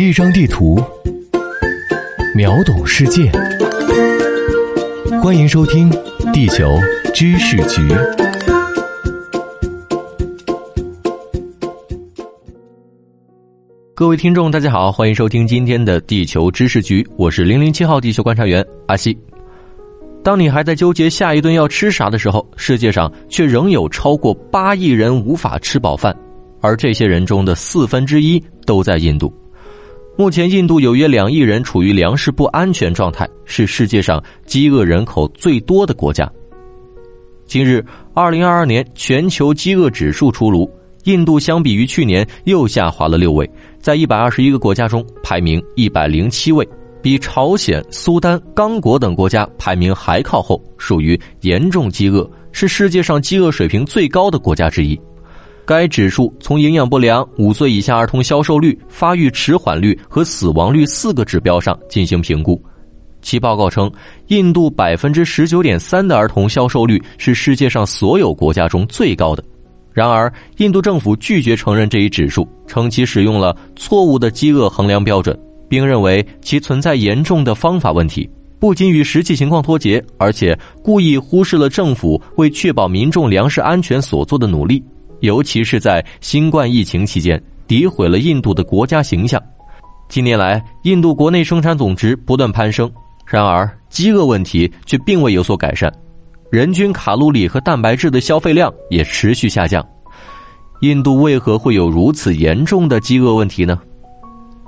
[0.00, 0.82] 一张地图，
[2.34, 3.30] 秒懂世界。
[5.22, 5.90] 欢迎收听
[6.32, 6.64] 《地球
[7.12, 7.82] 知识局》。
[13.94, 19.14] 各位听众，大家好，欢迎收听今天的《地球知识局》，我是零零七号地球观察员阿西。
[20.24, 26.16] 当你还在纠结下一顿要吃啥的时候，世界上却仍有超过八亿人无法吃饱饭，
[26.62, 29.30] 而这些人中的四分之一都在印度。
[30.20, 36.30] 目前，印度有约两亿人处于粮食不安全状态，是世界上饥饿人口最多的国家。
[37.46, 40.70] 今日，二零二二年全球饥饿指数出炉，
[41.04, 46.68] 印度相比于去年又下滑了六位，在一百二十一个国家中排名一百零七位。
[47.00, 55.00] 比朝鲜、苏丹、刚果等国家排名还靠后，属于严重饥饿，是世界上饥饿水平最高的国家之一。
[55.70, 62.60] 该指数从营养不良、五岁以下儿童消瘦率、发育迟缓率和死亡率四个指标上进行评估。
[63.22, 63.88] 其报告称，
[64.26, 69.44] 印度百分之十九点三的儿童消瘦率是世界上所有国家中最高的。
[69.92, 75.38] 然而，印度政府拒绝承认这一指数，称其使用了错误的饥饿衡量标准。
[75.68, 84.82] 并认为其存在严重的方法问题，不仅与实际情况脱节，而且故意忽视了政府为确保民众粮食安全所做的努力，
[85.20, 89.42] 尤其是在新冠疫情期间，诋毁了印度的国家形象。
[90.08, 92.90] 近年来，印度国内生产总值不断攀升，
[93.26, 95.92] 然而饥饿问题却并未有所改善，
[96.50, 99.86] 人均卡路里和蛋白质的消费量也持续下降。
[100.80, 103.80] 印度为何会有如此严重的饥饿问题呢？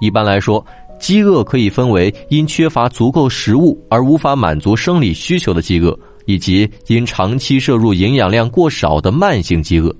[0.00, 0.64] 一般来说。
[1.00, 9.92] 饥饿可以分为因缺乏足够食物而无法满足生理需求的饥饿，以及因长期摄入营养量过少的慢性饥饿。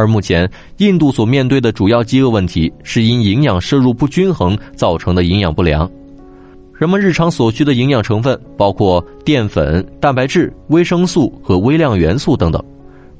[0.00, 5.86] 而目前，印度所面对的主要饥饿问题是因营养摄入不均衡造成的营养不良。
[6.72, 12.64] 人们日常所需的营养成分包括淀粉、蛋白质、维生素和微量元素等等，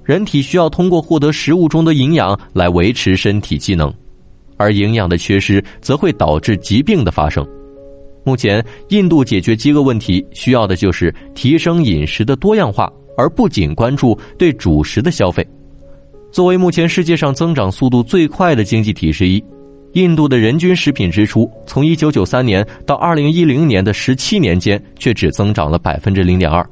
[0.02, 3.92] 人体需要通过获得食物中的营养来维持身体机能。
[4.56, 7.46] 而营养的缺失则会导致疾病的发生。
[8.24, 15.46] 目前，印度解决饥饿问题需要的就是提升饮食的多样化，而不仅关注对主食的消费。
[16.32, 19.42] 作为目前世界上增长速度最快的经济体之一，
[19.94, 26.64] 印度的人均食品支出从1993年到2010年的17年间，却只增长了百分之零点二。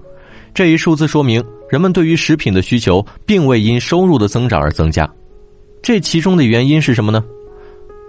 [0.55, 5.09] 这一数字说明，人们对于食品的需求并未因收入的增长而增加。
[5.83, 7.23] 这其中的原因是什么呢？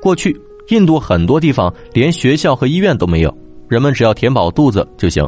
[0.01, 0.39] 过去，
[0.69, 5.27] 印度很多地方连学校和医院都没有，人们只要填饱肚子就行。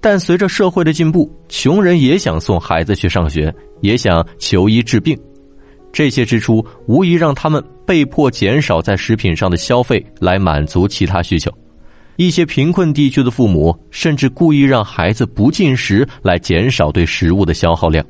[0.00, 5.18] 但随着社会的进步，穷人也想送孩子去上学，也想求医治病，
[5.94, 11.48] 这些支出无疑让他们被迫减少在食品上的消费，来满足其他需求。
[12.16, 18.04] 一些贫困地区的父母甚至故意让孩子不进食，来减少对食物的消耗量。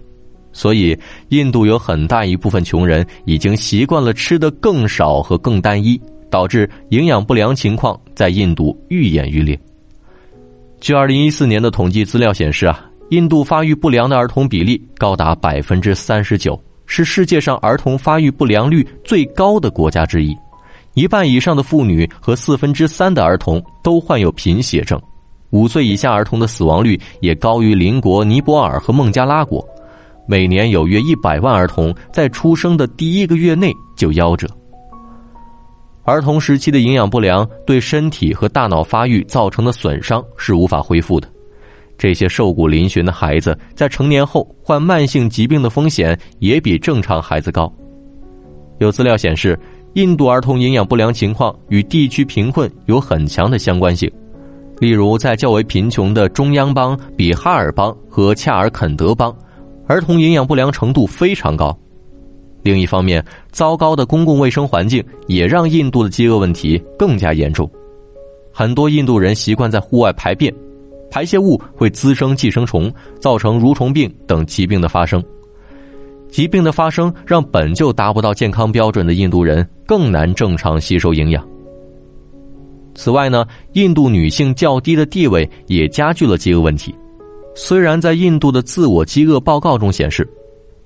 [0.50, 9.58] 所以，印度有很大一部分穷人已经习惯了吃的更少和更单一，导致营养不良情况在印度愈演愈烈。
[10.80, 20.36] 据二零一四年的统计资料显示啊，印度发育不良的儿童比例高达百分之三十九，是世界上儿童发育不良率最高的国家之一。
[20.94, 25.00] 一半以上的妇女和四分之三的儿童都患有贫血症，
[25.50, 29.66] 五岁以下儿童的死亡率也高于邻国尼泊尔和孟加拉国。
[30.26, 34.48] 每年有约一百万儿童在出生的第一个月内就夭折。
[36.04, 41.28] 儿童时期的营养不良对身体和大脑发育造成的损伤是无法恢复的。
[41.96, 47.72] 这些瘦骨嶙峋的孩子在成年后患慢性疾病的风险也比正常孩子高。
[48.78, 49.58] 有资料显示，
[49.94, 54.10] 印度儿童营养不良情况与地区贫困有很强的相关性。
[54.80, 59.34] 例如，在较为贫穷的中央邦比哈尔邦和恰尔肯德邦。
[59.86, 61.78] 儿童营养不良程度非常高，
[62.62, 63.22] 另一方面，
[63.52, 67.70] 糟糕的公共卫生环境也让印度的饥饿问题更加严重。
[68.50, 70.50] 很多印度人习惯在户外排便，
[71.14, 75.22] 排泄物会滋生寄生虫，造成蠕虫病等疾病的发生。
[76.28, 81.48] 疾病的发生让本就达不到健康标准的印度人更难正常吸收营养。
[82.96, 86.92] 此外呢，印度女性较低的地位也加剧了饥饿问题。
[87.54, 90.28] 虽然在印度的自我饥饿报告中显示，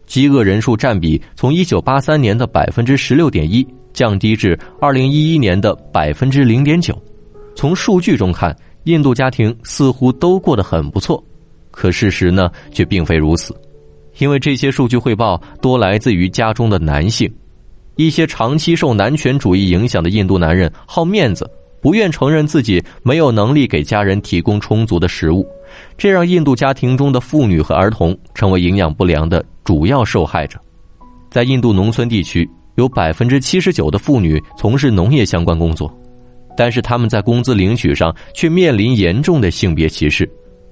[0.05, 6.95] 饥饿人数占比从一九八三年的百分之十六点一降低至二零一一年的百分之零点九。
[7.57, 8.55] 从数据中看，
[8.89, 11.23] 印度家庭似乎都过得很不错，
[11.71, 13.55] 可事实呢却并非如此。
[14.17, 17.31] 因为这些数据汇报多来自于家中的男性，
[17.97, 21.49] 一些长期受男权主义影响的印度男人好面子，
[21.83, 25.47] 不愿承认自己没有能力给家人提供充足的食物，
[25.99, 30.59] 这让印度家庭中的妇女和儿童成为营养不良的主要受害者。
[31.31, 35.95] 在印度农村地区，有百分之七十九的妇女从事农业相关工作，
[36.59, 40.29] 但是他们在工资领取上却面临严重的性别歧视，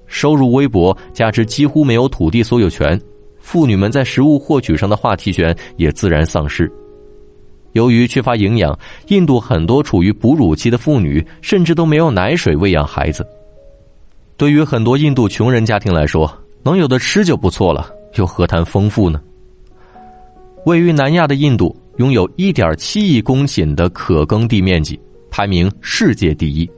[0.09, 3.01] 收入微薄，加之几乎没有土地所有权，
[3.39, 6.69] 妇女们在食物获取上的话题权也自然丧失。
[7.75, 8.77] 由于缺乏营养，
[9.11, 13.25] 印度很多处于哺乳期的妇女甚至都没有奶水喂养孩子。
[14.37, 16.29] 对于很多印度穷人家庭来说，
[16.65, 19.21] 能有的吃就不错了，又何谈丰富呢？
[20.65, 24.99] 位于南亚的印度拥有1.7亿公顷的可耕地面积，
[25.31, 26.69] 排名世界第一，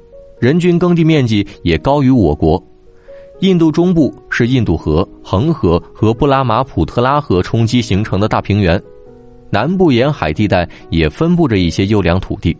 [0.40, 2.62] 人均耕地面积也高于我国。
[3.40, 8.82] 印度中部是印度河、恒河和布拉马普特拉河冲击形成的大平原，
[9.50, 12.56] 南部沿海地带也分布着一些优良土地。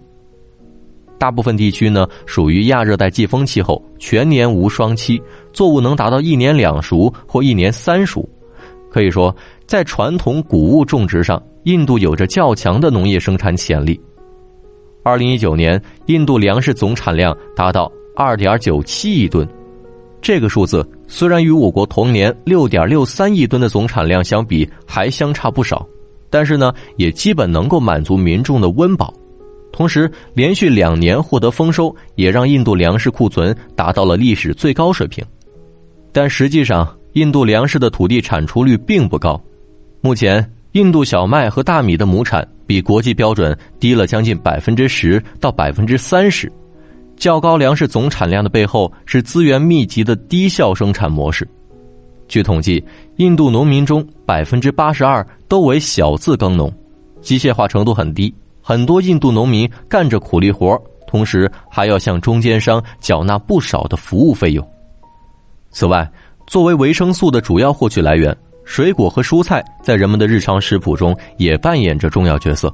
[1.19, 5.21] 大部分地区呢属于亚热带季风气候，全年无霜期，
[5.53, 8.29] 作物能达到一年两熟或一年三熟，
[8.89, 9.35] 可以说。
[9.67, 14.01] 在传统谷物种植上，印度有着较强的农业生产潜力。
[15.09, 19.49] 二零一九年，印度粮食总产量达到二点九七亿吨，
[20.21, 25.87] 这个数字虽然与我国同年六点六三亿吨的总产量相比还相差不少，
[26.29, 29.11] 但是呢，也基本能够满足民众的温饱。
[29.73, 35.25] 同时，连续两年获得丰收，也让印度粮食库存达到了历史最高水平。
[36.13, 39.41] 但实际上，印度粮食的土地产出率并不高。
[40.03, 46.51] 目前，印度小麦和大米的亩产比国际标准低了将近百分之十到百分之三十。
[47.17, 51.49] 较高粮食总产量的背后是资源密集的低效生产模式。
[52.29, 52.85] 据统计，
[53.17, 56.71] 印度农民中百分之八十二都为小字耕农，
[57.23, 58.33] 机械化程度很低。
[58.61, 64.69] 很多印度农民干着苦力活，同时还要向中间商缴纳不少的服务费用。
[65.71, 66.09] 此外，
[66.47, 68.37] 作为维生素的主要获取来源。
[68.69, 72.73] 水果和蔬菜在人们的日常食谱中也扮演着重要角色。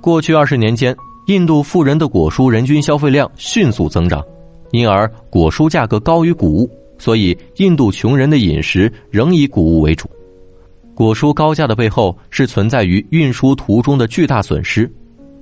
[0.00, 0.96] 过去二十年间，
[1.26, 4.24] 印度富人的果蔬人均消费量迅速增长，
[4.70, 10.08] 因而果蔬价格高于谷物，所以印度穷人的饮食仍以谷物为主。
[10.94, 14.88] 果蔬高价的背后是存在于运输途中的巨大损失。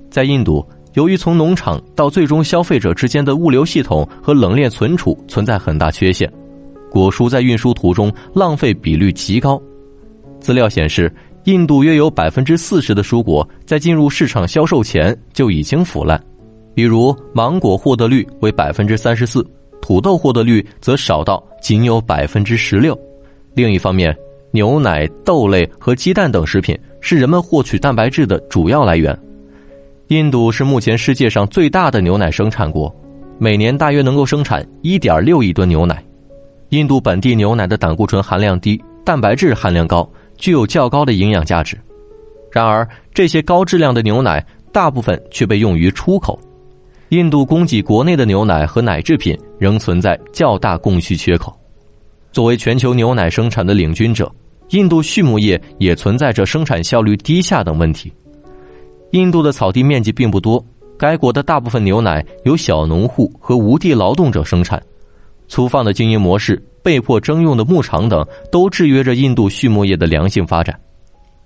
[0.09, 6.29] 在印度，由于从农场到最终消费者之间的物流系统和冷链存储存在很大缺陷。
[6.89, 9.61] 果蔬在运输途中浪费比率极高，
[10.39, 11.11] 资料显示，
[11.45, 16.21] 印度约有百分之四十的蔬果在进入市场销售前就已经腐烂，
[16.73, 19.45] 比如芒果获得率为百分之三十四，
[19.81, 22.97] 土豆获得率则少到仅有百分之十六。
[23.53, 24.15] 另一方面，
[24.51, 29.17] 牛奶、豆类和鸡蛋等食品是人们获取蛋白质的主要来源。
[30.07, 32.93] 印度是目前世界上最大的牛奶生产国，
[33.37, 36.03] 每年大约能够生产一点六亿吨牛奶。
[36.69, 40.07] 印度本地牛奶的胆固醇含量低，蛋白质含量高，
[40.37, 41.75] 具有较高的营养价值。
[42.51, 46.39] 然而，这些高质量的牛奶大部分却被用于出口。
[47.09, 51.51] 印度供给国内的牛奶和奶制品仍存在较大供需缺口。
[52.31, 54.31] 作为全球牛奶生产的领军者，
[54.69, 58.13] 印度畜牧业也存在着生产效率低下等问题。
[59.11, 60.63] 印度的草地面积并不多，
[60.99, 64.79] 该国的大部分牛奶由小农户和无地劳动者生产。
[65.49, 70.79] 粗放的经营模式、被迫征用的牧场等，都制约着印度畜牧业的良性发展。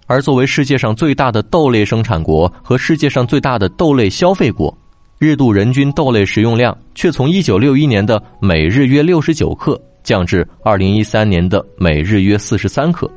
[0.05, 4.77] 而作为世界上最大的豆类生产国和世界上最大的豆类消费国，
[5.17, 13.09] 日度人均豆类食用量却从1961年的每日约69克降至2013年的每日约43克。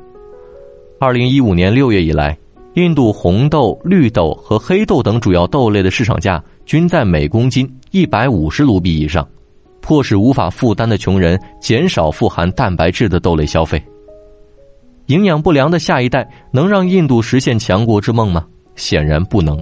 [1.01, 2.35] 2015年6月以来，
[2.75, 9.27] 印度红豆、绿豆和黑豆等主要豆类的市场价均在每公斤150卢比以上。
[9.87, 13.81] 迫使无法负担的穷人减少富含蛋白质的豆类消费。
[15.05, 18.45] 营养不良的下一代能让印度实现强国之梦吗？
[18.75, 19.57] 显然不能。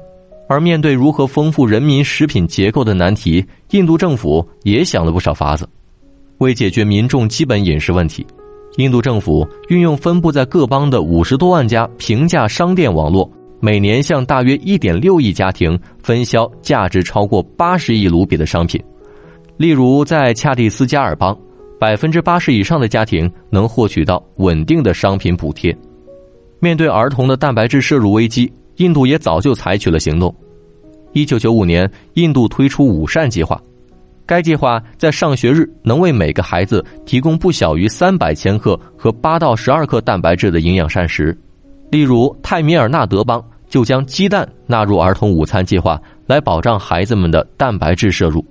[0.49, 5.69] 而面对如何丰富人民食品结构的难题，印度政府也想了不少法子。
[6.39, 8.25] 为解决民众基本饮食问题，
[8.77, 18.83] 印度政府运用分布在各邦的五十多万家平价商店网络，每年向大约一点六亿家庭分销价值超过八十亿卢比的商品。
[19.57, 21.37] 例如，在恰蒂斯加尔邦，
[21.79, 25.75] 百分之八十以上的家庭能获取到稳定的商品补贴。
[26.59, 30.33] 面对儿童的蛋白质摄入危机，印度也早就采取了行动。
[31.13, 33.61] 一九九五年，印度推出“午膳计划”，
[34.25, 41.37] 该计划在上学日能为每个孩子提供不小于三百千克和八到十二克蛋白质的营养膳食。
[41.89, 48.43] 例如，泰米尔纳德邦就将鸡蛋纳入儿童午餐计划，来保障孩子们的蛋白质摄入。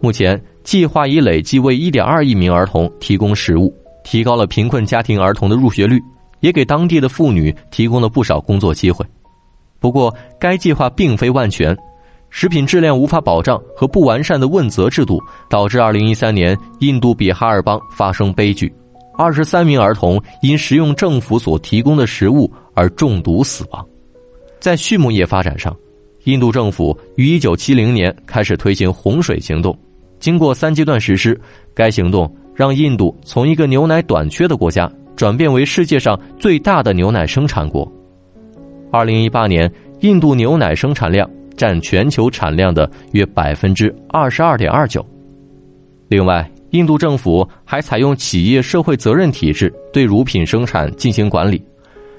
[0.00, 6.00] 目前，计划已累计为1.2亿名儿童提供食物，提高了贫困家庭儿童的入学率，
[6.40, 9.04] 也给当地的妇女提供了不少工作机会。
[9.78, 11.76] 不过，该计划并非万全，
[12.30, 18.72] 食品质量无法保障和不完善的问责制度，导致2013年印度比哈尔邦发生悲剧
[19.18, 23.86] ，23名儿童因食用政府所提供的食物而中毒死亡。
[24.60, 25.76] 在畜牧业发展上，
[26.24, 29.76] 印度政府于1970年开始推行洪水行动，
[30.20, 31.38] 经过三阶段实施，
[31.74, 37.90] 该行动让印度从一个牛奶短缺的国家转变为世界上最大的牛奶生产国。
[38.92, 45.04] 2018年，印度牛奶生产量占全球产量的约百分之二十二点二九。
[46.08, 51.62] 另外，印度政府还采用企业社会责任体制对乳品生产进行管理，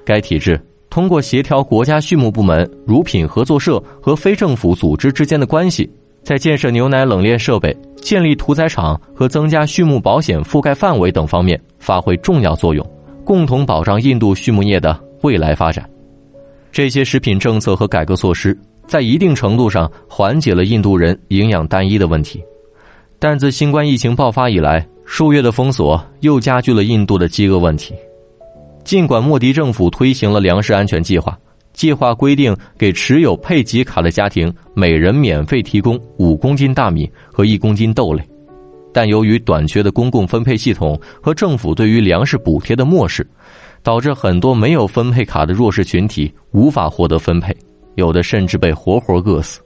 [0.03, 0.59] 该体制。
[0.89, 5.89] 通过协调国家畜牧部门、乳品合作社和非政府组织之间的关系，
[6.23, 12.87] 在建设牛奶冷链设备、建立屠宰场和增加畜牧保险覆盖范围等方面发挥重要作用，
[13.25, 15.87] 共同保障印度畜牧业的未来发展。
[16.71, 22.41] 这些食品政策和改革措施在一定程度上缓解了印度人营养单一的问题，
[23.19, 27.93] 但自新冠疫情爆发以来，数月的封锁又加剧了印度的饥饿问题。
[28.83, 31.37] 尽管莫迪政府推行了粮食安全计划，
[31.73, 38.23] 计划规定给持有配给卡的家庭每人免费提供五公斤大米和一公斤豆类，
[38.93, 43.25] 但由于短缺的公共分配系统和政府对于粮食补贴的漠视，
[43.81, 47.55] 导致很多没有分配卡的弱势群体无法获得分配，
[47.95, 49.59] 有的甚至被活活饿死。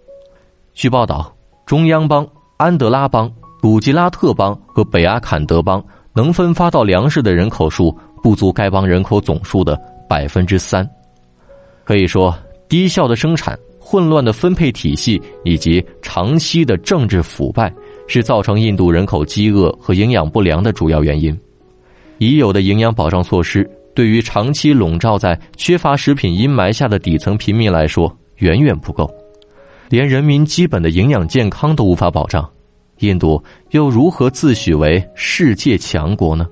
[0.73, 1.35] 据报道，
[1.65, 3.31] 中央邦、安德拉邦、
[3.61, 5.83] 古吉拉特邦和北阿坎德邦
[6.13, 7.97] 能分发到粮食的人口数。
[8.23, 10.83] 不足该邦人口总数的百分之三，
[11.85, 12.35] 可以说，
[12.67, 17.71] 低效的生产、混乱的分配体系以及长期的政治腐败，
[18.07, 21.39] 是造成印度人口饥饿和营养不良的主要原因。
[22.17, 29.07] 已有的营养保障措施，对于长期笼罩在缺乏食品阴霾下的底层平民来说，远远不够。
[29.87, 32.49] 连人民基本的营养健康都无法保障，
[33.01, 33.39] 印度
[33.69, 36.47] 又如何自诩为世界强国呢？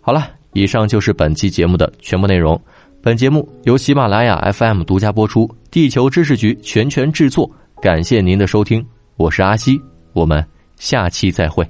[0.00, 0.30] 好了。
[0.52, 2.58] 以上就是本期节目的全部内容。
[3.06, 7.48] 本节目由喜马拉雅 FM 独家播出，地球知识局全权制作。
[7.80, 8.84] 感谢您的收听，
[9.16, 9.80] 我是阿西，
[10.12, 10.44] 我们
[10.74, 11.64] 下期再会。